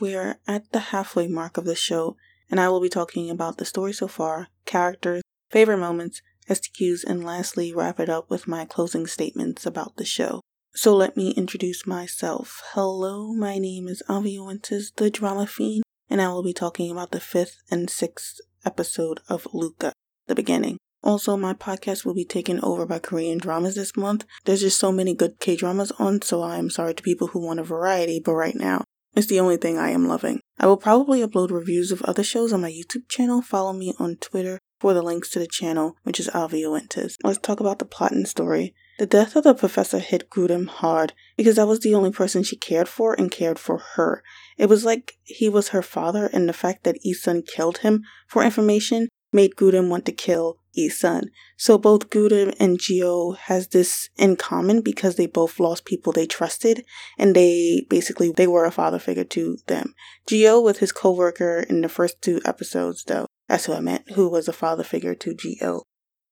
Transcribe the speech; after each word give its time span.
We're 0.00 0.38
at 0.48 0.72
the 0.72 0.78
halfway 0.78 1.28
mark 1.28 1.58
of 1.58 1.66
the 1.66 1.74
show, 1.74 2.16
and 2.50 2.58
I 2.58 2.70
will 2.70 2.80
be 2.80 2.88
talking 2.88 3.28
about 3.28 3.58
the 3.58 3.66
story 3.66 3.92
so 3.92 4.08
far, 4.08 4.48
characters, 4.64 5.22
favorite 5.50 5.76
moments, 5.76 6.22
STQs, 6.48 7.04
and 7.04 7.22
lastly 7.22 7.74
wrap 7.74 8.00
it 8.00 8.08
up 8.08 8.30
with 8.30 8.48
my 8.48 8.64
closing 8.64 9.06
statements 9.06 9.66
about 9.66 9.96
the 9.96 10.06
show. 10.06 10.40
So 10.74 10.96
let 10.96 11.18
me 11.18 11.32
introduce 11.32 11.86
myself. 11.86 12.62
Hello, 12.72 13.34
my 13.34 13.58
name 13.58 13.88
is 13.88 14.02
Avi 14.08 14.38
Winters, 14.38 14.90
the 14.96 15.10
drama 15.10 15.46
fiend, 15.46 15.82
and 16.08 16.22
I 16.22 16.28
will 16.28 16.42
be 16.42 16.54
talking 16.54 16.90
about 16.90 17.10
the 17.10 17.20
fifth 17.20 17.58
and 17.70 17.90
sixth 17.90 18.40
episode 18.64 19.20
of 19.28 19.46
Luca, 19.52 19.92
the 20.28 20.34
beginning. 20.34 20.78
Also, 21.02 21.36
my 21.36 21.52
podcast 21.52 22.06
will 22.06 22.14
be 22.14 22.24
taken 22.24 22.58
over 22.62 22.86
by 22.86 22.98
Korean 23.00 23.36
dramas 23.36 23.74
this 23.74 23.96
month. 23.96 24.24
There's 24.44 24.60
just 24.60 24.78
so 24.78 24.92
many 24.92 25.14
good 25.14 25.40
K 25.40 25.56
dramas 25.56 25.92
on, 25.98 26.22
so 26.22 26.40
I 26.40 26.56
am 26.56 26.70
sorry 26.70 26.94
to 26.94 27.02
people 27.02 27.28
who 27.28 27.44
want 27.44 27.60
a 27.60 27.64
variety, 27.64 28.20
but 28.24 28.32
right 28.32 28.56
now, 28.56 28.84
it's 29.14 29.26
the 29.26 29.40
only 29.40 29.56
thing 29.56 29.78
I 29.78 29.90
am 29.90 30.06
loving. 30.06 30.40
I 30.58 30.66
will 30.66 30.76
probably 30.76 31.20
upload 31.20 31.50
reviews 31.50 31.90
of 31.90 32.02
other 32.02 32.22
shows 32.22 32.52
on 32.52 32.60
my 32.60 32.70
YouTube 32.70 33.08
channel. 33.08 33.42
Follow 33.42 33.72
me 33.72 33.92
on 33.98 34.16
Twitter 34.16 34.60
for 34.78 34.94
the 34.94 35.02
links 35.02 35.30
to 35.30 35.38
the 35.38 35.46
channel, 35.46 35.96
which 36.04 36.20
is 36.20 36.28
Avioentis. 36.28 37.16
Let's 37.24 37.38
talk 37.38 37.60
about 37.60 37.78
the 37.78 37.84
plot 37.84 38.12
and 38.12 38.26
story. 38.28 38.74
The 38.98 39.06
death 39.06 39.34
of 39.34 39.44
the 39.44 39.54
professor 39.54 39.98
hit 39.98 40.30
Grudem 40.30 40.68
hard 40.68 41.12
because 41.36 41.56
that 41.56 41.66
was 41.66 41.80
the 41.80 41.94
only 41.94 42.12
person 42.12 42.42
she 42.42 42.56
cared 42.56 42.88
for 42.88 43.14
and 43.14 43.30
cared 43.30 43.58
for 43.58 43.78
her. 43.96 44.22
It 44.58 44.66
was 44.66 44.84
like 44.84 45.14
he 45.24 45.48
was 45.48 45.68
her 45.68 45.82
father, 45.82 46.26
and 46.32 46.48
the 46.48 46.52
fact 46.52 46.84
that 46.84 46.98
Isun 47.04 47.46
killed 47.46 47.78
him 47.78 48.02
for 48.28 48.44
information 48.44 49.08
made 49.32 49.56
Grudem 49.56 49.88
want 49.88 50.04
to 50.06 50.12
kill 50.12 50.59
Isun. 50.76 51.24
So 51.56 51.78
both 51.78 52.10
Grudem 52.10 52.54
and 52.58 52.78
Geo 52.78 53.32
has 53.32 53.68
this 53.68 54.08
in 54.16 54.36
common 54.36 54.80
because 54.80 55.16
they 55.16 55.26
both 55.26 55.60
lost 55.60 55.84
people 55.84 56.12
they 56.12 56.26
trusted 56.26 56.84
and 57.18 57.34
they 57.34 57.86
basically 57.88 58.30
they 58.30 58.46
were 58.46 58.64
a 58.64 58.70
father 58.70 58.98
figure 58.98 59.24
to 59.24 59.58
them. 59.66 59.94
Geo 60.26 60.60
with 60.60 60.78
his 60.78 60.92
co-worker 60.92 61.64
in 61.68 61.80
the 61.80 61.88
first 61.88 62.22
two 62.22 62.40
episodes 62.44 63.04
though. 63.04 63.26
That's 63.48 63.66
who 63.66 63.74
I 63.74 63.80
meant, 63.80 64.12
who 64.12 64.28
was 64.28 64.48
a 64.48 64.52
father 64.52 64.84
figure 64.84 65.14
to 65.14 65.34
Geo. 65.34 65.82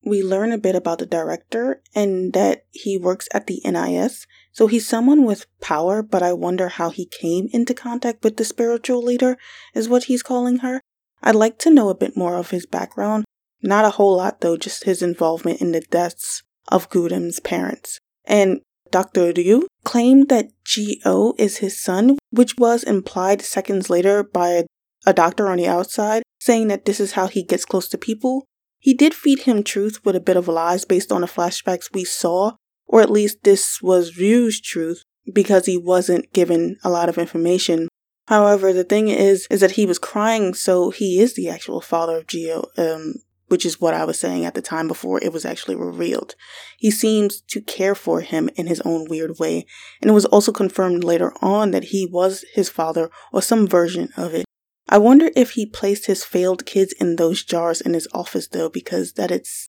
We 0.05 0.23
learn 0.23 0.53
a 0.53 0.59
bit 0.59 0.77
about 0.77 1.01
the 1.01 1.07
director 1.07 1.83
and 1.95 2.33
that 2.33 2.65
he 2.71 2.97
works 2.97 3.29
at 3.35 3.49
the 3.49 3.61
NIS. 3.65 4.27
So 4.53 4.69
he's 4.69 4.87
someone 4.87 5.25
with 5.25 5.47
power, 5.61 6.03
but 6.03 6.23
I 6.23 6.33
wonder 6.33 6.69
how 6.69 6.91
he 6.91 7.05
came 7.05 7.49
into 7.53 7.75
contact 7.75 8.23
with 8.23 8.37
the 8.37 8.45
spiritual 8.45 9.03
leader, 9.03 9.37
is 9.75 9.89
what 9.89 10.05
he's 10.05 10.23
calling 10.23 10.59
her. 10.59 10.81
I'd 11.23 11.35
like 11.35 11.59
to 11.59 11.71
know 11.71 11.89
a 11.89 11.97
bit 11.97 12.17
more 12.17 12.37
of 12.37 12.51
his 12.51 12.65
background 12.65 13.25
not 13.63 13.85
a 13.85 13.91
whole 13.91 14.17
lot 14.17 14.41
though, 14.41 14.57
just 14.57 14.85
his 14.85 15.03
involvement 15.03 15.61
in 15.61 15.73
the 15.73 15.81
deaths 15.81 16.43
of 16.69 16.91
Grudem's 16.91 17.41
parents. 17.41 17.99
And 18.25 18.61
Dr. 18.91 19.33
Ryu 19.37 19.67
claimed 19.85 20.29
that 20.29 20.51
Geo 20.65 21.35
is 21.39 21.59
his 21.59 21.81
son, 21.81 22.19
which 22.31 22.57
was 22.57 22.83
implied 22.83 23.43
seconds 23.43 23.91
later 23.91 24.23
by 24.23 24.65
a 25.07 25.13
doctor 25.13 25.49
on 25.49 25.59
the 25.59 25.67
outside, 25.67 26.23
saying 26.41 26.69
that 26.69 26.85
this 26.85 27.01
is 27.01 27.13
how 27.13 27.27
he 27.27 27.43
gets 27.43 27.65
close 27.65 27.89
to 27.89 27.99
people. 27.99 28.45
He 28.79 28.95
did 28.95 29.15
feed 29.15 29.41
him 29.41 29.63
truth 29.63 30.05
with 30.05 30.17
a 30.17 30.21
bit 30.21 30.37
of 30.37 30.49
lies 30.49 30.85
based 30.85 31.11
on 31.11 31.23
the 31.23 31.27
flashbacks 31.27 31.93
we 31.93 32.05
saw, 32.05 32.53
or 32.87 33.01
at 33.01 33.11
least 33.11 33.43
this 33.43 33.83
was 33.83 34.19
Ryu's 34.19 34.61
truth 34.61 35.03
because 35.33 35.67
he 35.67 35.77
wasn't 35.77 36.33
given 36.33 36.77
a 36.85 36.91
lot 36.91 37.09
of 37.09 37.19
information. 37.19 37.89
However, 38.29 38.73
the 38.73 38.85
thing 38.85 39.09
is, 39.09 39.47
is 39.51 39.61
that 39.61 39.73
he 39.73 39.87
was 39.87 39.99
crying, 39.99 40.55
so 40.55 40.91
he 40.91 41.21
is 41.21 41.35
the 41.35 41.49
actual 41.49 41.81
father 41.81 42.19
of 42.19 42.27
Geo, 42.27 42.67
um, 42.77 43.15
which 43.49 43.67
is 43.67 43.81
what 43.81 43.95
I 43.95 44.05
was 44.05 44.19
saying 44.19 44.45
at 44.45 44.55
the 44.55 44.63
time 44.63 44.89
before 44.89 45.21
it 45.23 45.33
was 45.33 45.45
actually 45.45 45.77
revealed. 45.77 46.35
He 46.79 46.91
seems 46.91 47.41
to 47.43 47.61
care 47.61 47.95
for 47.95 48.21
him 48.21 48.49
in 48.55 48.67
his 48.67 48.81
own 48.83 49.07
weird 49.09 49.39
way, 49.39 49.67
and 50.01 50.11
it 50.11 50.15
was 50.15 50.27
also 50.27 50.53
confirmed 50.53 51.05
later 51.05 51.33
on 51.43 51.73
that 51.73 51.85
he 51.85 52.07
was 52.07 52.45
his 52.55 52.69
father 52.69 53.11
or 53.33 53.43
some 53.43 53.67
version 53.67 54.11
of 54.17 54.35
it. 54.35 54.45
I 54.89 54.99
wonder 54.99 55.31
if 55.37 55.51
he 55.51 55.67
placed 55.67 56.07
his 56.07 56.25
failed 56.25 56.65
kids 56.65 56.95
in 56.95 57.17
those 57.17 57.45
jars 57.45 57.81
in 57.81 57.95
his 57.95 58.09
office 58.15 58.49
though, 58.49 58.71
because 58.71 59.15
that 59.15 59.31
it's 59.31 59.69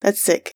that's 0.00 0.22
sick. 0.22 0.52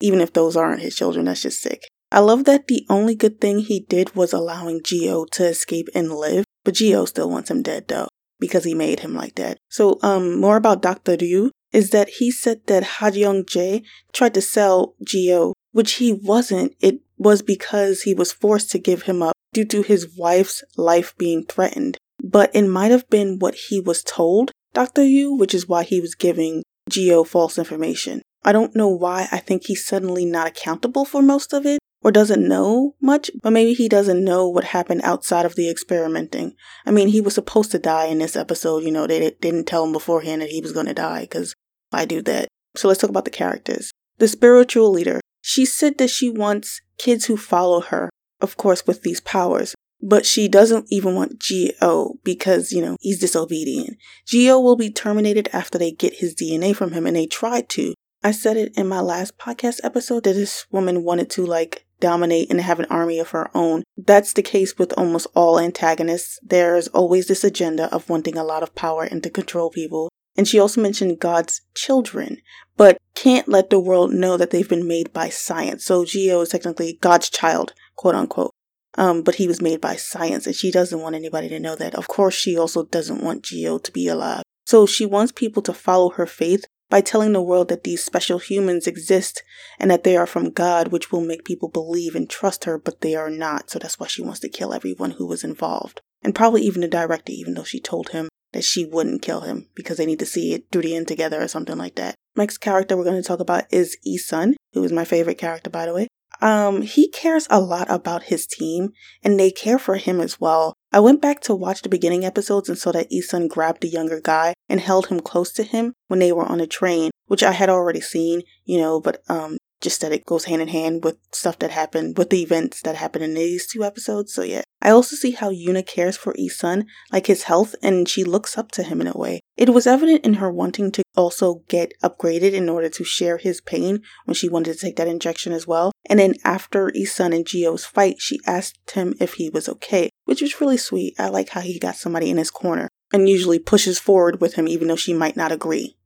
Even 0.00 0.20
if 0.20 0.32
those 0.32 0.56
aren't 0.56 0.82
his 0.82 0.96
children, 0.96 1.26
that's 1.26 1.42
just 1.42 1.60
sick. 1.60 1.82
I 2.10 2.18
love 2.18 2.44
that 2.44 2.66
the 2.66 2.84
only 2.90 3.14
good 3.14 3.40
thing 3.40 3.60
he 3.60 3.80
did 3.80 4.14
was 4.14 4.32
allowing 4.32 4.82
Geo 4.84 5.24
to 5.32 5.46
escape 5.46 5.88
and 5.94 6.12
live, 6.12 6.44
but 6.64 6.74
Geo 6.74 7.04
still 7.04 7.30
wants 7.30 7.50
him 7.50 7.62
dead 7.62 7.88
though, 7.88 8.08
because 8.38 8.64
he 8.64 8.74
made 8.74 9.00
him 9.00 9.14
like 9.14 9.34
that. 9.36 9.58
So, 9.70 9.98
um, 10.02 10.38
more 10.38 10.56
about 10.56 10.82
Dr. 10.82 11.16
Ryu 11.18 11.50
is 11.72 11.90
that 11.90 12.08
he 12.08 12.30
said 12.30 12.66
that 12.66 13.14
Young 13.14 13.44
Jae 13.44 13.82
tried 14.12 14.34
to 14.34 14.40
sell 14.40 14.94
Geo, 15.04 15.54
which 15.72 15.94
he 15.94 16.12
wasn't. 16.12 16.74
It 16.80 17.00
was 17.18 17.42
because 17.42 18.02
he 18.02 18.14
was 18.14 18.32
forced 18.32 18.70
to 18.72 18.78
give 18.78 19.02
him 19.02 19.22
up 19.22 19.34
due 19.52 19.64
to 19.66 19.82
his 19.82 20.16
wife's 20.16 20.62
life 20.76 21.14
being 21.18 21.44
threatened. 21.44 21.96
But 22.22 22.54
it 22.54 22.62
might 22.62 22.90
have 22.90 23.08
been 23.10 23.38
what 23.38 23.54
he 23.54 23.80
was 23.80 24.02
told, 24.02 24.52
Dr. 24.74 25.04
Yu, 25.04 25.34
which 25.34 25.54
is 25.54 25.68
why 25.68 25.82
he 25.82 26.00
was 26.00 26.14
giving 26.14 26.62
Geo 26.88 27.24
false 27.24 27.58
information. 27.58 28.22
I 28.44 28.52
don't 28.52 28.74
know 28.74 28.88
why 28.88 29.28
I 29.30 29.38
think 29.38 29.64
he's 29.66 29.86
suddenly 29.86 30.24
not 30.24 30.48
accountable 30.48 31.04
for 31.04 31.22
most 31.22 31.52
of 31.52 31.64
it, 31.64 31.78
or 32.02 32.10
doesn't 32.10 32.46
know 32.46 32.94
much, 33.00 33.30
but 33.42 33.52
maybe 33.52 33.74
he 33.74 33.88
doesn't 33.88 34.24
know 34.24 34.48
what 34.48 34.64
happened 34.64 35.02
outside 35.04 35.46
of 35.46 35.54
the 35.54 35.70
experimenting. 35.70 36.54
I 36.84 36.90
mean, 36.90 37.08
he 37.08 37.20
was 37.20 37.34
supposed 37.34 37.70
to 37.72 37.78
die 37.78 38.06
in 38.06 38.18
this 38.18 38.36
episode, 38.36 38.82
you 38.82 38.90
know, 38.90 39.06
they 39.06 39.30
didn't 39.40 39.66
tell 39.66 39.84
him 39.84 39.92
beforehand 39.92 40.42
that 40.42 40.50
he 40.50 40.60
was 40.60 40.72
going 40.72 40.86
to 40.86 40.94
die 40.94 41.22
because 41.22 41.54
I 41.92 42.04
do 42.04 42.22
that. 42.22 42.48
So 42.76 42.88
let's 42.88 43.00
talk 43.00 43.10
about 43.10 43.24
the 43.24 43.30
characters. 43.30 43.90
The 44.18 44.28
spiritual 44.28 44.90
leader. 44.90 45.20
She 45.40 45.66
said 45.66 45.98
that 45.98 46.10
she 46.10 46.30
wants 46.30 46.80
kids 46.98 47.26
who 47.26 47.36
follow 47.36 47.80
her, 47.80 48.10
of 48.40 48.56
course, 48.56 48.86
with 48.86 49.02
these 49.02 49.20
powers. 49.20 49.74
But 50.00 50.26
she 50.26 50.48
doesn't 50.48 50.86
even 50.90 51.14
want 51.14 51.38
Geo 51.40 52.14
because, 52.24 52.72
you 52.72 52.82
know, 52.82 52.96
he's 53.00 53.20
disobedient. 53.20 53.96
Geo 54.26 54.58
will 54.58 54.76
be 54.76 54.90
terminated 54.90 55.48
after 55.52 55.78
they 55.78 55.92
get 55.92 56.14
his 56.14 56.34
DNA 56.34 56.74
from 56.74 56.92
him, 56.92 57.06
and 57.06 57.14
they 57.14 57.26
tried 57.26 57.68
to. 57.70 57.94
I 58.24 58.32
said 58.32 58.56
it 58.56 58.76
in 58.76 58.88
my 58.88 59.00
last 59.00 59.38
podcast 59.38 59.80
episode 59.84 60.24
that 60.24 60.34
this 60.34 60.66
woman 60.70 61.04
wanted 61.04 61.30
to, 61.30 61.46
like, 61.46 61.86
dominate 62.00 62.50
and 62.50 62.60
have 62.60 62.80
an 62.80 62.86
army 62.90 63.18
of 63.20 63.30
her 63.30 63.48
own. 63.56 63.84
That's 63.96 64.32
the 64.32 64.42
case 64.42 64.76
with 64.76 64.92
almost 64.98 65.28
all 65.34 65.58
antagonists. 65.58 66.38
There's 66.42 66.88
always 66.88 67.28
this 67.28 67.44
agenda 67.44 67.92
of 67.94 68.10
wanting 68.10 68.36
a 68.36 68.44
lot 68.44 68.62
of 68.62 68.74
power 68.74 69.04
and 69.04 69.22
to 69.22 69.30
control 69.30 69.70
people. 69.70 70.10
And 70.36 70.48
she 70.48 70.58
also 70.58 70.80
mentioned 70.80 71.20
God's 71.20 71.60
children, 71.74 72.38
but 72.76 72.98
can't 73.14 73.48
let 73.48 73.70
the 73.70 73.80
world 73.80 74.12
know 74.12 74.36
that 74.36 74.50
they've 74.50 74.68
been 74.68 74.88
made 74.88 75.12
by 75.12 75.28
science. 75.28 75.84
So 75.84 76.04
Geo 76.04 76.40
is 76.40 76.48
technically 76.48 76.98
God's 77.00 77.28
child, 77.28 77.74
quote 77.96 78.14
unquote. 78.14 78.52
Um, 78.94 79.22
but 79.22 79.36
he 79.36 79.46
was 79.46 79.62
made 79.62 79.80
by 79.80 79.96
science 79.96 80.46
and 80.46 80.54
she 80.54 80.70
doesn't 80.70 81.00
want 81.00 81.14
anybody 81.14 81.48
to 81.48 81.60
know 81.60 81.74
that. 81.76 81.94
Of 81.94 82.08
course, 82.08 82.34
she 82.34 82.58
also 82.58 82.84
doesn't 82.84 83.22
want 83.22 83.44
Geo 83.44 83.78
to 83.78 83.92
be 83.92 84.06
alive. 84.06 84.42
So 84.66 84.86
she 84.86 85.06
wants 85.06 85.32
people 85.32 85.62
to 85.62 85.72
follow 85.72 86.10
her 86.10 86.26
faith 86.26 86.66
by 86.90 87.00
telling 87.00 87.32
the 87.32 87.40
world 87.40 87.68
that 87.68 87.84
these 87.84 88.04
special 88.04 88.38
humans 88.38 88.86
exist 88.86 89.42
and 89.78 89.90
that 89.90 90.04
they 90.04 90.14
are 90.14 90.26
from 90.26 90.50
God, 90.50 90.88
which 90.88 91.10
will 91.10 91.22
make 91.22 91.44
people 91.44 91.70
believe 91.70 92.14
and 92.14 92.28
trust 92.28 92.64
her, 92.64 92.76
but 92.76 93.00
they 93.00 93.14
are 93.14 93.30
not. 93.30 93.70
So 93.70 93.78
that's 93.78 93.98
why 93.98 94.08
she 94.08 94.22
wants 94.22 94.40
to 94.40 94.50
kill 94.50 94.74
everyone 94.74 95.12
who 95.12 95.26
was 95.26 95.42
involved. 95.42 96.02
And 96.22 96.34
probably 96.34 96.62
even 96.62 96.82
the 96.82 96.88
director, 96.88 97.32
even 97.32 97.54
though 97.54 97.64
she 97.64 97.80
told 97.80 98.10
him 98.10 98.28
that 98.52 98.64
she 98.64 98.84
wouldn't 98.84 99.22
kill 99.22 99.42
him 99.42 99.68
because 99.74 99.96
they 99.96 100.06
need 100.06 100.18
to 100.18 100.26
see 100.26 100.52
it 100.52 100.64
through 100.70 100.82
the 100.82 100.96
end 100.96 101.08
together 101.08 101.42
or 101.42 101.48
something 101.48 101.76
like 101.76 101.94
that. 101.96 102.14
Next 102.36 102.58
character 102.58 102.96
we're 102.96 103.04
going 103.04 103.20
to 103.20 103.26
talk 103.26 103.40
about 103.40 103.64
is 103.70 103.96
Isun, 104.06 104.54
who 104.72 104.82
is 104.84 104.92
my 104.92 105.04
favorite 105.04 105.38
character, 105.38 105.70
by 105.70 105.86
the 105.86 105.94
way. 105.94 106.08
Um, 106.40 106.82
he 106.82 107.08
cares 107.08 107.46
a 107.50 107.60
lot 107.60 107.88
about 107.88 108.24
his 108.24 108.46
team 108.46 108.92
and 109.22 109.38
they 109.38 109.50
care 109.50 109.78
for 109.78 109.96
him 109.96 110.20
as 110.20 110.40
well. 110.40 110.74
I 110.92 111.00
went 111.00 111.22
back 111.22 111.40
to 111.42 111.54
watch 111.54 111.82
the 111.82 111.88
beginning 111.88 112.24
episodes 112.24 112.68
and 112.68 112.76
saw 112.76 112.90
that 112.92 113.10
Isun 113.10 113.48
grabbed 113.48 113.80
the 113.80 113.88
younger 113.88 114.20
guy 114.20 114.54
and 114.68 114.80
held 114.80 115.06
him 115.06 115.20
close 115.20 115.52
to 115.52 115.62
him 115.62 115.94
when 116.08 116.18
they 116.18 116.32
were 116.32 116.44
on 116.44 116.60
a 116.60 116.66
train, 116.66 117.10
which 117.26 117.42
I 117.42 117.52
had 117.52 117.70
already 117.70 118.00
seen, 118.00 118.42
you 118.64 118.78
know, 118.78 119.00
but 119.00 119.22
um, 119.28 119.58
just 119.82 120.00
that 120.00 120.12
it 120.12 120.24
goes 120.24 120.44
hand 120.44 120.62
in 120.62 120.68
hand 120.68 121.04
with 121.04 121.18
stuff 121.32 121.58
that 121.58 121.70
happened 121.70 122.16
with 122.16 122.30
the 122.30 122.42
events 122.42 122.80
that 122.82 122.96
happened 122.96 123.24
in 123.24 123.34
these 123.34 123.66
two 123.66 123.84
episodes. 123.84 124.32
So 124.32 124.42
yeah. 124.42 124.62
I 124.80 124.90
also 124.90 125.14
see 125.14 125.32
how 125.32 125.50
Yuna 125.50 125.86
cares 125.86 126.16
for 126.16 126.34
Isun, 126.34 126.86
like 127.12 127.26
his 127.26 127.44
health, 127.44 127.74
and 127.82 128.08
she 128.08 128.24
looks 128.24 128.58
up 128.58 128.72
to 128.72 128.82
him 128.82 129.00
in 129.00 129.06
a 129.06 129.16
way. 129.16 129.40
It 129.56 129.70
was 129.70 129.86
evident 129.86 130.24
in 130.24 130.34
her 130.34 130.50
wanting 130.50 130.90
to 130.92 131.02
also 131.16 131.62
get 131.68 131.92
upgraded 132.02 132.52
in 132.52 132.68
order 132.68 132.88
to 132.88 133.04
share 133.04 133.36
his 133.36 133.60
pain 133.60 134.00
when 134.24 134.34
she 134.34 134.48
wanted 134.48 134.72
to 134.72 134.78
take 134.78 134.96
that 134.96 135.06
injection 135.06 135.52
as 135.52 135.66
well. 135.66 135.92
And 136.08 136.18
then 136.18 136.34
after 136.44 136.90
Isun 136.90 137.34
and 137.34 137.46
Geo's 137.46 137.84
fight, 137.84 138.16
she 138.18 138.40
asked 138.46 138.90
him 138.92 139.14
if 139.20 139.34
he 139.34 139.50
was 139.50 139.68
okay, 139.68 140.10
which 140.24 140.42
was 140.42 140.60
really 140.60 140.78
sweet. 140.78 141.14
I 141.18 141.28
like 141.28 141.50
how 141.50 141.60
he 141.60 141.78
got 141.78 141.96
somebody 141.96 142.30
in 142.30 142.38
his 142.38 142.50
corner 142.50 142.88
and 143.12 143.28
usually 143.28 143.58
pushes 143.58 143.98
forward 143.98 144.40
with 144.40 144.54
him 144.54 144.66
even 144.66 144.88
though 144.88 144.96
she 144.96 145.12
might 145.12 145.36
not 145.36 145.52
agree. 145.52 145.96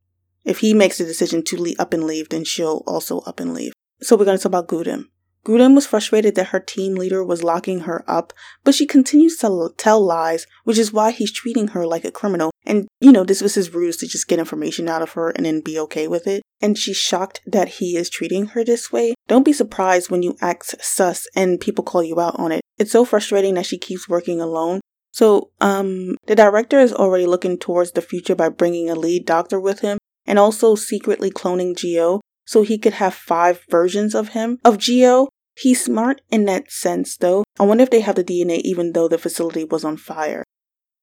If 0.47 0.61
he 0.61 0.73
makes 0.73 0.99
the 0.99 1.05
decision 1.05 1.43
to 1.45 1.57
leave, 1.57 1.79
up 1.79 1.93
and 1.93 2.05
leave, 2.05 2.29
then 2.29 2.45
she'll 2.45 2.85
also 2.87 3.19
up 3.21 3.41
and 3.41 3.53
leave. 3.53 3.73
So 4.01 4.17
we're 4.17 4.25
going 4.25 4.39
to 4.39 4.43
talk 4.43 4.51
about 4.51 4.69
Grudem. 4.69 5.07
Grudem 5.45 5.75
was 5.75 5.87
frustrated 5.87 6.35
that 6.35 6.49
her 6.49 6.61
team 6.61 6.95
leader 6.95 7.23
was 7.25 7.45
locking 7.45 7.81
her 7.81 8.05
up, 8.09 8.33
but 8.65 8.75
she 8.75 8.87
continues 8.87 9.37
to 9.39 9.71
tell 9.77 10.05
lies, 10.05 10.47
which 10.65 10.79
is 10.79 10.93
why 10.93 11.11
he's 11.11 11.33
treating 11.33 11.69
her 11.69 11.87
like 11.87 12.05
a 12.05 12.11
criminal. 12.11 12.51
And, 12.65 12.89
you 13.01 13.13
know, 13.13 13.25
this 13.25 13.41
was 13.41 13.55
his 13.55 13.73
ruse 13.75 13.97
to 13.99 14.09
just 14.09 14.27
get 14.27 14.39
information 14.39 14.89
out 14.89 15.03
of 15.03 15.13
her 15.13 15.31
and 15.31 15.47
then 15.47 15.61
be 15.61 15.79
okay 15.81 16.09
with 16.09 16.27
it. 16.27 16.43
And 16.61 16.77
she's 16.77 16.97
shocked 16.97 17.43
that 17.47 17.69
he 17.69 17.97
is 17.97 18.11
treating 18.11 18.47
her 18.47 18.65
this 18.65 18.91
way. 18.91 19.15
Don't 19.29 19.45
be 19.45 19.53
surprised 19.53 20.11
when 20.11 20.23
you 20.23 20.37
act 20.41 20.75
sus 20.81 21.29
and 21.37 21.61
people 21.61 21.85
call 21.85 22.03
you 22.03 22.21
out 22.21 22.39
on 22.39 22.51
it. 22.51 22.61
It's 22.79 22.93
so 22.93 23.05
frustrating 23.05 23.55
that 23.55 23.67
she 23.67 23.79
keeps 23.79 24.09
working 24.09 24.41
alone 24.41 24.81
So, 25.13 25.51
um, 25.61 26.17
the 26.27 26.35
director 26.35 26.79
is 26.79 26.93
already 26.93 27.25
looking 27.27 27.57
towards 27.57 27.93
the 27.93 28.03
future 28.03 28.35
by 28.35 28.49
bringing 28.49 28.91
a 28.91 28.95
lead 28.95 29.25
doctor 29.27 29.59
with 29.59 29.81
him 29.81 29.99
and 30.27 30.39
also 30.39 30.75
secretly 30.75 31.31
cloning 31.31 31.77
Geo 31.77 32.21
so 32.45 32.63
he 32.63 32.79
could 32.79 32.95
have 32.95 33.15
five 33.15 33.61
versions 33.71 34.15
of 34.15 34.29
him. 34.29 34.59
Of 34.65 34.79
Geo, 34.79 35.29
he's 35.57 35.85
smart 35.85 36.21
in 36.31 36.45
that 36.47 36.71
sense 36.71 37.17
though. 37.17 37.45
I 37.59 37.65
wonder 37.65 37.83
if 37.83 37.91
they 37.91 38.01
have 38.01 38.17
the 38.17 38.25
DNA 38.25 38.61
even 38.63 38.93
though 38.93 39.09
the 39.09 39.19
facility 39.19 39.65
was 39.65 39.85
on 39.85 39.97
fire 39.97 40.45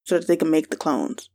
so 0.04 0.18
that 0.18 0.28
they 0.28 0.38
can 0.38 0.50
make 0.50 0.70
the 0.70 0.78
clones. 0.78 1.30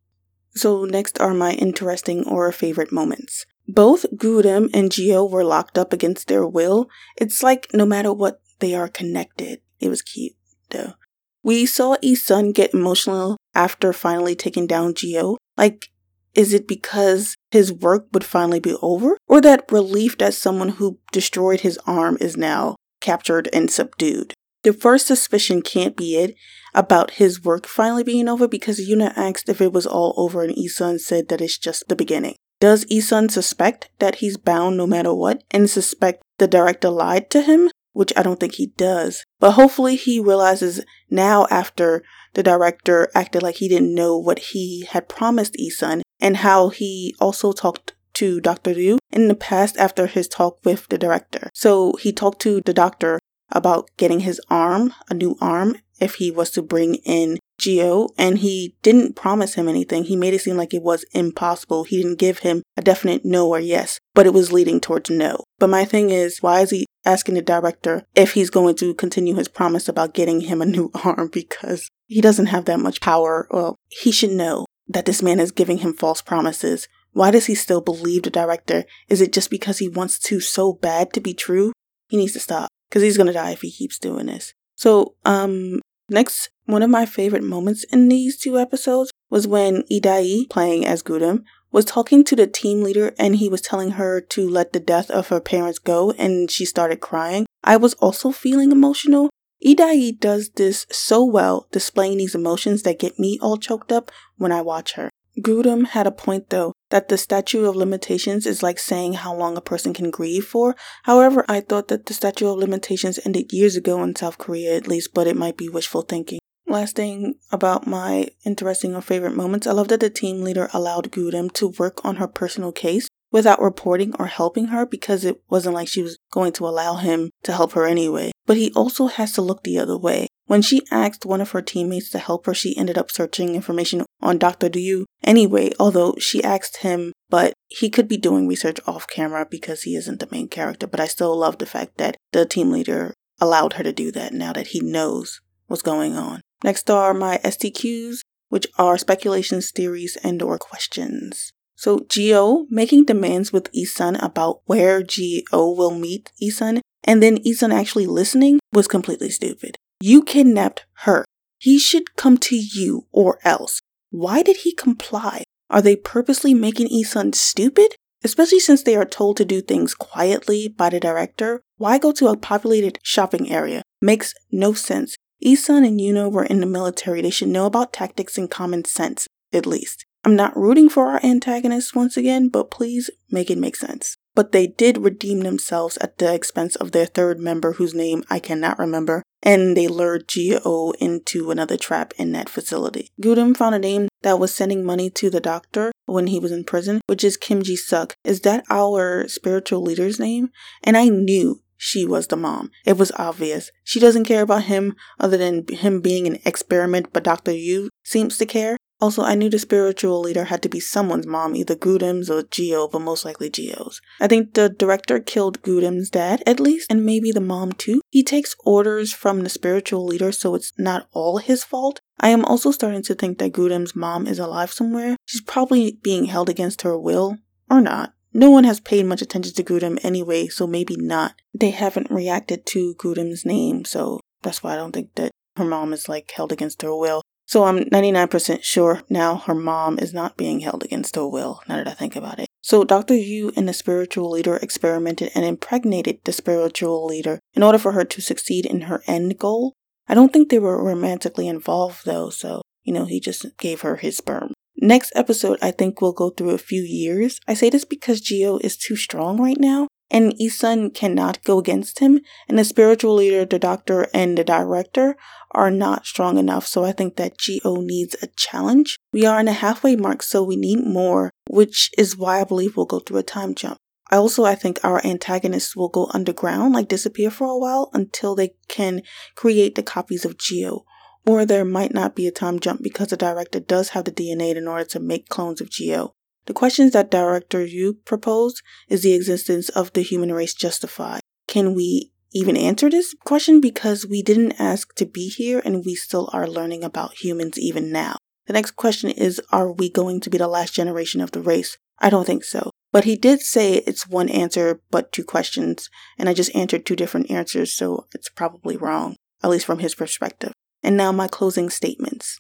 So, 0.55 0.85
next 0.85 1.21
are 1.21 1.35
my 1.35 1.53
interesting 1.53 2.27
or 2.27 2.51
favorite 2.53 2.91
moments. 2.91 3.47
Both 3.69 4.07
Gudem 4.17 4.71
and 4.73 4.91
Geo 4.91 5.25
were 5.25 5.45
locked 5.45 5.77
up 5.79 5.93
against 5.93 6.27
their 6.27 6.47
will. 6.47 6.89
It's 7.17 7.43
like 7.43 7.69
no 7.75 7.85
matter 7.85 8.13
what, 8.13 8.41
they 8.61 8.75
are 8.75 8.89
connected. 8.89 9.61
It 9.79 9.89
was 9.89 10.03
cute, 10.03 10.33
though. 10.71 10.95
We 11.43 11.67
saw 11.67 11.97
Isun 12.03 12.55
get 12.55 12.75
emotional 12.75 13.37
after 13.55 13.93
finally 13.93 14.35
taking 14.35 14.67
down 14.67 14.95
Geo. 14.95 15.37
Like, 15.57 15.91
is 16.39 16.55
it 16.55 16.69
because 16.69 17.37
his 17.51 17.73
work 17.73 18.07
would 18.13 18.23
finally 18.23 18.61
be 18.61 18.77
over? 18.81 19.19
Or 19.27 19.41
that 19.41 19.71
relief 19.73 20.17
that 20.19 20.35
someone 20.35 20.69
who 20.69 21.01
destroyed 21.11 21.61
his 21.63 21.79
arm 21.85 22.17
is 22.21 22.37
now 22.37 22.77
captured 23.01 23.49
and 23.53 23.69
subdued? 23.69 24.35
The 24.63 24.73
first 24.73 25.09
suspicion 25.09 25.63
can't 25.63 25.97
be 25.97 26.15
it 26.15 26.37
about 26.75 27.13
his 27.13 27.43
work 27.43 27.67
finally 27.67 28.05
being 28.05 28.29
over 28.29 28.47
because 28.47 28.89
Yuna 28.89 29.13
asked 29.17 29.49
if 29.49 29.61
it 29.61 29.73
was 29.73 29.85
all 29.85 30.15
over 30.17 30.45
and 30.45 30.55
Isun 30.55 31.01
said 31.01 31.27
that 31.29 31.41
it's 31.41 31.59
just 31.59 31.89
the 31.89 31.97
beginning. 31.97 32.37
Does 32.61 32.85
Isun 32.85 33.33
suspect 33.33 33.91
that 33.99 34.17
he's 34.17 34.37
bound 34.37 34.77
no 34.77 34.87
matter 34.87 35.13
what 35.13 35.43
and 35.51 35.69
suspect 35.69 36.23
the 36.39 36.47
director 36.47 36.89
lied 36.91 37.31
to 37.31 37.43
him? 37.43 37.69
which 37.95 38.13
I 38.17 38.23
don't 38.23 38.39
think 38.39 38.55
he 38.55 38.67
does. 38.77 39.25
But 39.41 39.53
hopefully 39.53 39.97
he 39.97 40.21
realizes 40.21 40.85
now 41.11 41.49
after 41.51 42.05
the 42.35 42.45
director 42.45 43.09
acted 43.13 43.43
like 43.43 43.57
he 43.57 43.69
didn't 43.69 43.93
know 43.93 44.17
what 44.17 44.39
he 44.39 44.87
had 44.89 45.09
promised 45.09 45.57
Isun 45.59 46.03
and 46.21 46.39
how 46.39 46.69
he 46.69 47.15
also 47.21 47.53
talked 47.53 47.95
to 48.15 48.41
Dr. 48.41 48.75
Liu 48.75 48.99
in 49.13 49.29
the 49.29 49.35
past 49.35 49.77
after 49.77 50.07
his 50.07 50.27
talk 50.27 50.59
with 50.65 50.89
the 50.89 50.99
director. 50.99 51.51
So 51.55 51.95
he 52.01 52.13
talked 52.13 52.41
to 52.43 52.61
the 52.61 52.75
doctor 52.75 53.21
about 53.51 53.89
getting 53.97 54.21
his 54.21 54.41
arm, 54.51 54.93
a 55.09 55.15
new 55.15 55.37
arm, 55.41 55.77
if 56.01 56.17
he 56.17 56.31
was 56.31 56.51
to 56.53 56.63
bring 56.63 56.97
in 56.97 57.39
Geo, 57.59 58.09
and 58.17 58.39
he 58.39 58.77
didn't 58.83 59.17
promise 59.17 59.55
him 59.55 59.69
anything. 59.69 60.05
He 60.05 60.17
made 60.17 60.35
it 60.35 60.41
seem 60.41 60.57
like 60.57 60.73
it 60.73 60.83
was 60.83 61.05
impossible. 61.13 61.85
He 61.85 61.97
didn't 61.97 62.19
give 62.19 62.41
him 62.41 62.63
a 62.77 62.83
definite 62.83 63.25
no 63.25 63.49
or 63.49 63.59
yes, 63.59 63.99
but 64.15 64.27
it 64.27 64.35
was 64.35 64.53
leading 64.53 64.81
towards 64.81 65.11
no. 65.11 65.43
But 65.59 65.71
my 65.71 65.85
thing 65.85 66.11
is, 66.11 66.43
why 66.43 66.61
is 66.61 66.71
he 66.71 66.87
asking 67.05 67.35
the 67.35 67.43
director 67.43 68.05
if 68.15 68.35
he's 68.35 68.51
going 68.51 68.77
to 68.77 68.95
continue 68.95 69.35
his 69.35 69.49
promise 69.49 69.89
about 69.89 70.15
getting 70.15 70.43
him 70.43 70.63
a 70.63 70.67
new 70.67 70.91
arm? 71.05 71.31
Because 71.33 71.89
he 72.07 72.21
doesn't 72.21 72.47
have 72.47 72.65
that 72.67 72.81
much 72.81 73.01
power. 73.01 73.49
Well, 73.51 73.77
he 73.89 74.13
should 74.13 74.31
know 74.31 74.67
that 74.89 75.07
this 75.07 75.23
man 75.23 75.41
is 75.41 75.53
giving 75.53 75.79
him 75.79 75.93
false 75.93 76.23
promises. 76.23 76.89
Why 77.13 77.31
does 77.31 77.47
he 77.47 77.55
still 77.55 77.81
believe 77.81 78.23
the 78.23 78.31
director? 78.31 78.85
Is 79.09 79.21
it 79.21 79.33
just 79.33 79.51
because 79.51 79.79
he 79.79 79.89
wants 79.89 80.19
to 80.21 80.41
so 80.41 80.73
bad 80.73 81.13
to 81.15 81.21
be 81.21 81.35
true? 81.35 81.73
He 82.09 82.17
needs 82.17 82.33
to 82.35 82.41
stop 82.41 82.69
because 82.89 83.03
he's 83.03 83.17
gonna 83.17 83.33
die 83.33 83.53
if 83.53 83.63
he 83.63 83.71
keeps 83.71 83.99
doing 83.99 84.27
this. 84.27 84.55
So, 84.77 85.15
um, 85.25 85.81
next, 86.09 86.51
one 86.67 86.83
of 86.83 86.91
my 86.91 87.07
favorite 87.07 87.43
moments 87.43 87.85
in 87.85 88.09
these 88.09 88.39
two 88.39 88.59
episodes 88.59 89.11
was 89.31 89.47
when 89.47 89.83
Idai, 89.91 90.49
playing 90.49 90.87
as 90.87 91.03
Gudem, 91.03 91.45
was 91.71 91.85
talking 91.85 92.25
to 92.25 92.37
the 92.37 92.47
team 92.47 92.83
leader 92.83 93.13
and 93.19 93.37
he 93.37 93.49
was 93.49 93.61
telling 93.61 93.93
her 93.93 94.21
to 94.21 94.49
let 94.49 94.73
the 94.73 94.81
death 94.81 95.11
of 95.11 95.29
her 95.29 95.41
parents 95.41 95.79
go 95.79 96.13
and 96.13 96.51
she 96.51 96.65
started 96.65 97.01
crying. 97.01 97.47
I 97.63 97.77
was 97.77 97.95
also 97.95 98.31
feeling 98.31 98.73
emotional. 98.73 99.29
Idai 99.65 100.19
does 100.19 100.51
this 100.51 100.87
so 100.91 101.25
well, 101.25 101.67
displaying 101.73 102.19
these 102.19 102.35
emotions 102.35 102.83
that 102.83 102.99
get 102.99 103.19
me 103.19 103.39
all 103.43 103.57
choked 103.57 103.91
up 103.91 104.11
when 104.37 104.53
I 104.53 104.63
watch 104.63 104.93
her. 104.93 105.11
Gudem 105.41 105.89
had 105.89 106.07
a 106.07 106.13
point 106.13 106.51
though, 106.51 106.73
that 106.91 107.09
the 107.09 107.19
statute 107.19 107.65
of 107.65 107.77
limitations 107.77 108.47
is 108.47 108.63
like 108.63 108.79
saying 108.79 109.15
how 109.15 109.35
long 109.35 109.57
a 109.57 109.61
person 109.61 109.95
can 109.95 110.11
grieve 110.11 110.45
for. 110.45 110.75
However, 111.05 111.45
I 111.49 111.61
thought 111.61 111.89
that 111.89 112.07
the 112.07 112.15
statute 112.15 112.49
of 112.49 112.59
limitations 112.59 113.21
ended 113.25 113.53
years 113.53 113.77
ago 113.77 114.03
in 114.03 114.17
South 114.17 114.39
Korea 114.39 114.77
at 114.77 114.89
least, 114.89 115.15
but 115.15 115.27
it 115.27 115.37
might 115.37 115.57
be 115.57 115.69
wishful 115.69 116.03
thinking. 116.03 116.41
Last 116.67 116.97
thing 116.97 117.37
about 117.51 117.87
my 117.87 118.29
interesting 118.45 118.95
or 118.95 119.01
favorite 119.01 119.35
moments, 119.35 119.67
I 119.67 119.73
love 119.73 119.89
that 119.89 120.01
the 120.01 120.11
team 120.11 120.43
leader 120.43 120.69
allowed 120.75 121.11
Gudem 121.11 121.53
to 121.55 121.69
work 121.69 122.05
on 122.05 122.17
her 122.17 122.29
personal 122.29 122.73
case 122.73 123.09
without 123.31 123.61
reporting 123.61 124.15
or 124.19 124.27
helping 124.27 124.67
her 124.69 124.87
because 124.87 125.25
it 125.25 125.41
wasn't 125.49 125.75
like 125.75 125.89
she 125.89 126.03
was 126.03 126.19
going 126.31 126.53
to 126.53 126.67
allow 126.67 126.97
him 126.97 127.31
to 127.43 127.53
help 127.53 127.73
her 127.73 127.87
anyway. 127.87 128.33
But 128.47 128.57
he 128.57 128.73
also 128.73 129.07
has 129.07 129.33
to 129.33 129.43
look 129.43 129.63
the 129.63 129.79
other 129.79 129.99
way. 129.99 130.29
When 130.47 130.63
she 130.63 130.81
asked 130.91 131.27
one 131.27 131.43
of 131.43 131.51
her 131.51 131.61
teammates 131.61 132.09
to 132.11 132.19
help 132.19 132.47
her, 132.47 132.55
she 132.55 132.77
ended 132.77 132.97
up 132.97 133.11
searching 133.11 133.55
information 133.55 134.07
on 134.23 134.39
Dr. 134.39 134.71
Liu 134.71 135.05
anyway, 135.23 135.73
although 135.79 136.15
she 136.19 136.43
asked 136.43 136.79
him, 136.79 137.13
but 137.29 137.53
he 137.67 137.91
could 137.91 138.09
be 138.09 138.17
doing 138.17 138.49
research 138.49 138.81
off 138.87 139.07
camera 139.07 139.47
because 139.49 139.83
he 139.83 139.95
isn't 139.95 140.21
the 140.21 140.29
main 140.31 140.49
character. 140.49 140.87
But 140.87 141.01
I 141.01 141.07
still 141.07 141.37
love 141.37 141.59
the 141.59 141.67
fact 141.67 141.99
that 141.99 142.17
the 142.33 142.47
team 142.47 142.73
leader 142.73 143.13
allowed 143.41 143.75
her 143.75 143.85
to 143.85 143.93
do 143.93 144.11
that 144.13 144.33
now 144.33 144.55
that 144.55 144.69
he 144.69 144.81
knows 144.81 145.43
what's 145.67 145.83
going 145.83 146.17
on. 146.17 146.41
Next 146.65 146.91
are 146.91 147.13
my 147.13 147.39
STQs, 147.45 148.21
which 148.49 148.67
are 148.79 148.97
speculations, 148.97 149.71
theories, 149.71 150.17
and 150.25 150.43
or 150.43 150.59
questions. 150.59 151.53
So 151.79 152.01
Geo 152.09 152.67
making 152.71 153.05
demands 153.05 153.53
with 153.53 153.73
Isun 153.73 154.21
about 154.21 154.63
where 154.65 155.01
Geo 155.01 155.45
will 155.53 155.95
meet 155.95 156.33
Isun, 156.43 156.81
and 157.05 157.23
then 157.23 157.39
Isun 157.45 157.73
actually 157.73 158.07
listening 158.09 158.59
was 158.73 158.89
completely 158.89 159.31
stupid. 159.31 159.77
You 160.01 160.25
kidnapped 160.25 160.87
her. 161.05 161.25
He 161.57 161.79
should 161.79 162.17
come 162.17 162.37
to 162.39 162.57
you 162.57 163.07
or 163.13 163.39
else. 163.45 163.81
Why 164.11 164.43
did 164.43 164.59
he 164.65 164.75
comply? 164.75 165.45
Are 165.71 165.81
they 165.81 165.95
purposely 165.95 166.53
making 166.53 166.89
Isun 166.89 167.33
stupid? 167.37 167.95
Especially 168.25 168.59
since 168.59 168.83
they 168.83 168.97
are 168.97 169.05
told 169.05 169.37
to 169.37 169.45
do 169.45 169.61
things 169.61 169.95
quietly 169.95 170.67
by 170.67 170.91
the 170.91 170.99
director. 170.99 171.61
Why 171.77 171.99
go 171.99 172.11
to 172.11 172.27
a 172.27 172.37
populated 172.37 172.99
shopping 173.05 173.53
area? 173.53 173.83
Makes 174.03 174.35
no 174.51 174.73
sense. 174.73 175.15
Isun 175.45 175.87
and 175.87 176.01
Yuna 176.01 176.29
were 176.29 176.45
in 176.45 176.59
the 176.59 176.67
military. 176.67 177.23
They 177.23 177.31
should 177.31 177.47
know 177.47 177.67
about 177.67 177.93
tactics 177.93 178.37
and 178.37 178.51
common 178.51 178.85
sense, 178.85 179.29
at 179.53 179.65
least. 179.65 180.05
I'm 180.29 180.37
not 180.37 180.55
rooting 180.55 180.91
for 180.91 181.07
our 181.07 181.25
antagonists 181.25 181.95
once 181.95 182.19
again, 182.19 182.51
but 182.51 182.71
please 182.71 183.09
make 183.31 183.51
it 183.51 183.57
make 183.57 183.77
sense 183.77 184.19
but 184.39 184.53
they 184.53 184.69
did 184.69 184.99
redeem 184.99 185.41
themselves 185.41 185.99
at 186.01 186.19
the 186.19 186.33
expense 186.33 186.77
of 186.77 186.93
their 186.93 187.07
third 187.07 187.41
member, 187.41 187.73
whose 187.73 187.93
name 187.93 188.23
I 188.31 188.39
cannot 188.39 188.79
remember, 188.79 189.25
and 189.43 189.77
they 189.77 189.89
lured 189.89 190.29
Geo 190.29 190.93
into 191.01 191.51
another 191.51 191.77
trap 191.77 192.13
in 192.19 192.31
that 192.35 192.49
facility. 192.49 193.11
Gudem 193.21 193.57
found 193.57 193.75
a 193.75 193.81
name 193.81 194.07
that 194.23 194.39
was 194.39 194.55
sending 194.55 194.85
money 194.85 195.11
to 195.11 195.29
the 195.29 195.41
doctor 195.41 195.91
when 196.07 196.29
he 196.29 196.39
was 196.39 196.53
in 196.53 196.63
prison, 196.63 197.01
which 197.09 197.25
is 197.25 197.37
Kim 197.37 197.65
Ji 197.65 197.75
Suk. 197.75 198.15
Is 198.23 198.43
that 198.43 198.63
our 198.71 199.27
spiritual 199.27 199.83
leader's 199.83 200.21
name? 200.21 200.51
And 200.85 200.97
I 200.97 201.09
knew 201.09 201.61
she 201.77 202.05
was 202.05 202.29
the 202.29 202.37
mom. 202.37 202.71
It 202.87 202.97
was 202.97 203.11
obvious. 203.17 203.73
She 203.83 203.99
doesn't 203.99 204.27
care 204.27 204.43
about 204.43 204.65
him 204.65 204.95
other 205.19 205.37
than 205.37 205.67
him 205.67 206.01
being 206.01 206.29
an 206.29 206.39
experiment, 206.45 207.09
but 207.13 207.25
Dr. 207.25 207.51
Yu 207.51 207.91
seems 208.05 208.39
to 208.39 208.47
care. 208.47 208.77
Also, 209.01 209.23
I 209.23 209.35
knew 209.35 209.49
the 209.49 209.59
spiritual 209.59 210.21
leader 210.21 210.45
had 210.45 210.63
to 210.63 210.69
be 210.69 210.81
someone's 210.81 211.27
mom, 211.27 211.55
either 211.55 211.77
Gudem's 211.77 212.29
or 212.29 212.43
Geo, 212.43 212.89
but 212.89 213.01
most 213.01 213.25
likely 213.25 213.49
Geo's. 213.49 214.01
I 214.21 214.27
think 214.27 214.55
the 214.55 214.69
director 214.69 215.21
killed 215.21 215.63
Gudem's 215.63 216.11
dad, 216.11 216.43
at 216.47 216.59
least, 216.59 216.91
and 216.91 217.07
maybe 217.07 217.31
the 217.31 217.41
mom 217.41 217.73
too. 217.73 218.01
He 218.11 218.25
takes 218.25 218.57
orders 218.65 219.13
from 219.13 219.43
the 219.43 219.49
spiritual 219.49 220.05
leader, 220.05 220.33
so 220.33 220.55
it's 220.57 220.73
not 220.79 221.09
all 221.13 221.39
his 221.39 221.63
fault. 221.63 222.01
I 222.19 222.31
am 222.31 222.45
also 222.45 222.73
starting 222.73 223.03
to 223.03 223.15
think 223.15 223.39
that 223.39 223.53
Gudem's 223.53 223.95
mom 223.95 224.27
is 224.27 224.41
alive 224.41 224.73
somewhere. 224.73 225.17
She's 225.25 225.43
probably 225.43 225.99
being 226.03 226.25
held 226.25 226.49
against 226.49 226.83
her 226.83 226.99
will, 226.99 227.39
or 227.71 227.81
not. 227.81 228.15
No 228.33 228.51
one 228.51 228.65
has 228.65 228.81
paid 228.81 229.07
much 229.07 229.23
attention 229.23 229.55
to 229.55 229.65
Gudem 229.65 229.99
anyway, 230.05 230.49
so 230.49 230.67
maybe 230.67 230.97
not. 230.97 231.35
They 231.55 231.71
haven't 231.71 232.11
reacted 232.11 232.67
to 232.67 232.95
Gudem's 232.97 233.47
name, 233.47 233.85
so 233.85 234.21
that's 234.43 234.63
why 234.63 234.75
I 234.75 234.77
don't 234.77 234.93
think 234.93 235.15
that 235.15 235.31
her 235.57 235.65
mom 235.65 235.93
is 235.93 236.09
like 236.09 236.31
held 236.31 236.53
against 236.53 236.83
her 236.83 236.95
will. 236.95 237.23
So 237.49 237.65
I'm 237.65 237.85
99% 237.85 238.63
sure 238.63 239.01
now 239.09 239.37
her 239.37 239.55
mom 239.55 239.99
is 239.99 240.13
not 240.13 240.37
being 240.37 240.61
held 240.61 240.85
against 240.85 241.17
her 241.17 241.27
will, 241.27 241.63
now 241.67 241.77
that 241.77 241.89
I 241.89 241.93
think 241.93 242.15
about 242.15 242.39
it. 242.39 242.49
So 242.61 242.85
Dr. 242.85 243.15
Yu 243.15 243.53
and 243.57 243.67
the 243.67 243.73
spiritual 243.73 244.31
leader 244.31 244.57
experimented 244.57 245.31
and 245.35 245.47
impregnated 245.47 246.19
the 246.25 246.33
spiritual 246.33 247.07
leader 247.07 247.41
in 247.55 247.63
order 247.63 247.79
for 247.79 247.93
her 247.93 248.05
to 248.05 248.21
succeed 248.21 248.67
in 248.67 248.83
her 248.83 249.03
end 249.07 249.39
goal. 249.39 249.73
I 250.07 250.13
don't 250.13 250.31
think 250.31 250.51
they 250.51 250.59
were 250.59 250.85
romantically 250.85 251.49
involved 251.49 252.05
though, 252.05 252.29
so, 252.29 252.61
you 252.83 252.93
know, 252.93 253.07
he 253.07 253.19
just 253.19 253.47
gave 253.57 253.81
her 253.81 253.97
his 253.97 254.19
sperm. 254.19 254.53
Next 254.77 255.11
episode, 255.15 255.59
I 255.63 255.71
think 255.71 256.03
we'll 256.03 256.13
go 256.13 256.29
through 256.29 256.51
a 256.51 256.59
few 256.59 256.83
years. 256.83 257.41
I 257.49 257.55
say 257.55 257.71
this 257.71 257.87
because 257.87 258.21
Geo 258.21 258.59
is 258.59 258.77
too 258.77 258.95
strong 258.95 259.41
right 259.41 259.59
now, 259.59 259.89
and 260.11 260.35
Isun 260.39 260.95
cannot 260.95 261.43
go 261.45 261.59
against 261.59 261.99
him, 261.99 262.21
and 262.49 262.59
the 262.59 262.65
spiritual 262.65 263.15
leader, 263.15 263.45
the 263.45 263.59
doctor, 263.59 264.09
and 264.15 264.37
the 264.37 264.45
director 264.45 265.17
are 265.53 265.71
not 265.71 266.07
strong 266.07 266.39
enough, 266.39 266.67
so 266.67 266.85
I 266.85 266.93
think 266.93 267.17
that 267.17 267.39
Geo 267.39 267.77
needs 267.77 268.17
a 268.23 268.29
challenge. 268.37 268.97
We 269.13 269.27
are 269.27 269.41
in 269.41 269.49
a 269.49 269.53
halfway 269.53 269.97
mark, 269.97 270.23
so 270.23 270.43
we 270.43 270.57
need 270.57 270.85
more, 270.85 271.31
which 271.49 271.91
is 271.99 272.17
why 272.17 272.41
I 272.41 272.45
believe 272.45 272.77
we'll 272.77 272.87
go 272.87 273.01
through 273.01 273.19
a 273.19 273.23
time 273.23 273.55
jump. 273.55 273.79
I 274.11 274.17
also 274.17 274.45
I 274.45 274.55
think 274.55 274.81
our 274.83 275.05
antagonists 275.05 275.77
will 275.77 275.91
go 275.91 276.11
underground, 276.15 276.75
like 276.75 276.89
disappear 276.89 277.31
for 277.31 277.47
a 277.47 277.59
while 277.59 277.91
until 277.93 278.35
they 278.35 278.55
can 278.69 279.03
create 279.35 279.75
the 279.75 279.83
copies 279.83 280.25
of 280.25 280.39
Geo. 280.39 280.85
or 281.27 281.45
there 281.45 281.65
might 281.65 281.93
not 281.93 282.17
be 282.17 282.27
a 282.27 282.31
time 282.31 282.59
jump 282.59 282.83
because 282.83 283.09
the 283.09 283.17
director 283.17 283.61
does 283.61 283.91
have 283.91 284.07
the 284.07 284.11
DNA 284.11 284.57
in 284.57 284.67
order 284.67 284.85
to 284.85 284.99
make 284.99 285.29
clones 285.29 285.61
of 285.61 285.69
Geo. 285.69 286.15
The 286.49 286.55
questions 286.55 286.95
that 286.95 287.11
director 287.11 287.63
Yu 287.63 287.99
proposed 288.07 288.63
is 288.89 289.03
the 289.03 289.13
existence 289.13 289.69
of 289.69 289.93
the 289.93 290.01
human 290.01 290.33
race 290.33 290.55
justified? 290.55 291.21
Can 291.47 291.75
we 291.75 292.11
even 292.33 292.57
answer 292.57 292.89
this 292.89 293.15
question 293.27 293.61
because 293.61 294.07
we 294.07 294.23
didn't 294.23 294.59
ask 294.59 294.95
to 294.95 295.05
be 295.05 295.29
here 295.29 295.61
and 295.63 295.85
we 295.85 295.95
still 295.95 296.31
are 296.33 296.49
learning 296.49 296.85
about 296.85 297.23
humans 297.23 297.59
even 297.59 297.93
now? 297.93 298.17
The 298.47 298.55
next 298.55 298.77
question 298.77 299.11
is 299.11 299.43
Are 299.53 299.71
we 299.71 299.91
going 299.91 300.21
to 300.21 300.31
be 300.31 300.39
the 300.39 300.49
last 300.49 300.73
generation 300.73 301.21
of 301.21 301.33
the 301.33 301.43
race? 301.43 301.77
I 301.99 302.09
don't 302.09 302.25
think 302.25 302.45
so. 302.45 302.71
But 302.93 303.05
he 303.05 303.15
did 303.15 303.43
say 303.43 303.75
it's 303.75 304.09
one 304.09 304.31
answer 304.31 304.81
but 304.91 305.13
two 305.13 305.25
questions, 305.25 305.91
and 306.17 306.31
I 306.31 306.33
just 306.33 306.57
answered 306.57 306.87
two 306.87 306.97
different 306.97 307.31
answers, 307.31 307.75
so 307.75 308.07
it's 308.15 308.31
probably 308.31 308.79
wrong, 308.79 309.17
at 309.43 309.51
least 309.51 309.67
from 309.67 309.81
his 309.81 309.95
perspective. 309.95 310.55
And 310.83 310.97
now 310.97 311.13
my 311.13 311.29
closing 311.29 311.69
statements. 311.69 312.39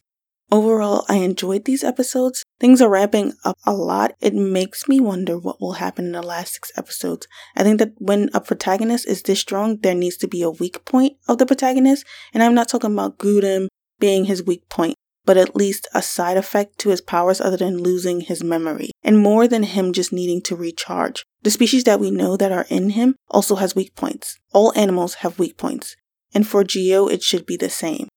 Overall, 0.51 1.05
I 1.11 1.17
enjoyed 1.17 1.67
these 1.67 1.85
episodes. 1.85 2.43
Things 2.61 2.83
are 2.83 2.89
ramping 2.89 3.35
up 3.45 3.57
a 3.65 3.73
lot. 3.73 4.13
It 4.21 4.35
makes 4.35 4.89
me 4.89 5.01
wonder 5.01 5.39
what 5.39 5.61
will 5.61 5.75
happen 5.75 6.07
in 6.07 6.13
the 6.13 6.23
last 6.23 6.55
six 6.55 6.73
episodes. 6.77 7.29
I 7.55 7.63
think 7.63 7.79
that 7.79 7.93
when 7.99 8.31
a 8.35 8.41
protagonist 8.41 9.07
is 9.07 9.23
this 9.23 9.41
strong, 9.41 9.79
there 9.79 9.95
needs 9.95 10.17
to 10.19 10.29
be 10.29 10.43
a 10.43 10.51
weak 10.51 10.85
point 10.85 11.17
of 11.29 11.39
the 11.39 11.47
protagonist. 11.47 12.05
And 12.35 12.43
I'm 12.43 12.55
not 12.55 12.69
talking 12.69 12.93
about 12.93 13.19
Grudem 13.19 13.69
being 14.01 14.25
his 14.25 14.43
weak 14.43 14.69
point 14.69 14.95
but 15.29 15.37
at 15.37 15.55
least 15.55 15.87
a 15.93 16.01
side 16.01 16.39
effect 16.39 16.79
to 16.79 16.89
his 16.89 17.03
powers 17.03 17.39
other 17.39 17.59
than 17.59 17.83
losing 17.83 18.23
his 18.23 18.43
memory, 18.43 18.91
and 19.03 19.19
more 19.19 19.47
than 19.47 19.63
him 19.63 19.93
just 19.93 20.11
needing 20.11 20.41
to 20.41 20.57
recharge. 20.57 21.23
The 21.43 21.51
species 21.51 21.85
that 21.85 22.01
we 22.01 22.11
know 22.11 22.39
that 22.39 22.51
are 22.51 22.65
in 22.71 22.91
him 22.91 23.15
also 23.29 23.57
has 23.57 23.77
weak 23.77 23.95
points. 23.95 24.39
All 24.55 24.73
animals 24.75 25.17
have 25.17 25.39
weak 25.39 25.59
points, 25.59 25.97
and 26.33 26.49
for 26.49 26.65
Geo, 26.65 27.09
it 27.09 27.23
should 27.23 27.45
be 27.45 27.59
the 27.59 27.69
same. 27.69 28.09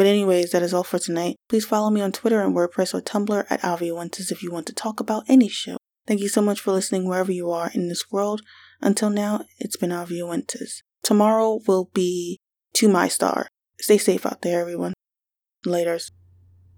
But 0.00 0.06
anyways, 0.06 0.52
that 0.52 0.62
is 0.62 0.72
all 0.72 0.82
for 0.82 0.98
tonight. 0.98 1.36
Please 1.46 1.66
follow 1.66 1.90
me 1.90 2.00
on 2.00 2.10
Twitter 2.10 2.40
and 2.40 2.56
WordPress 2.56 2.94
or 2.94 3.02
Tumblr 3.02 3.44
at 3.50 3.60
Aviawentis 3.60 4.32
if 4.32 4.42
you 4.42 4.50
want 4.50 4.66
to 4.68 4.72
talk 4.72 4.98
about 4.98 5.24
any 5.28 5.46
show. 5.46 5.76
Thank 6.06 6.22
you 6.22 6.28
so 6.30 6.40
much 6.40 6.58
for 6.58 6.72
listening 6.72 7.06
wherever 7.06 7.30
you 7.30 7.50
are 7.50 7.70
in 7.74 7.88
this 7.88 8.10
world. 8.10 8.40
Until 8.80 9.10
now, 9.10 9.44
it's 9.58 9.76
been 9.76 9.90
Aviawentis. 9.90 10.80
Tomorrow 11.02 11.60
will 11.68 11.90
be 11.92 12.38
To 12.76 12.88
My 12.88 13.08
Star. 13.08 13.48
Stay 13.78 13.98
safe 13.98 14.24
out 14.24 14.40
there, 14.40 14.62
everyone. 14.62 14.94
Laters. 15.66 16.12